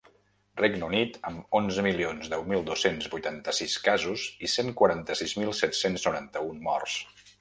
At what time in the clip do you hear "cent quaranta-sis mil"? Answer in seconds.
4.55-5.55